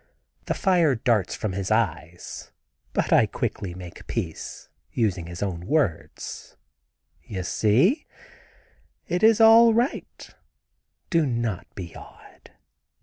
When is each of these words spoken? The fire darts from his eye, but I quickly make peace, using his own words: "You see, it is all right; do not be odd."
The 0.47 0.55
fire 0.55 0.95
darts 0.95 1.35
from 1.35 1.51
his 1.53 1.69
eye, 1.69 2.17
but 2.91 3.13
I 3.13 3.27
quickly 3.27 3.75
make 3.75 4.07
peace, 4.07 4.67
using 4.91 5.27
his 5.27 5.43
own 5.43 5.67
words: 5.67 6.57
"You 7.21 7.43
see, 7.43 8.07
it 9.05 9.21
is 9.21 9.39
all 9.39 9.75
right; 9.75 10.33
do 11.11 11.27
not 11.27 11.67
be 11.75 11.95
odd." 11.95 12.49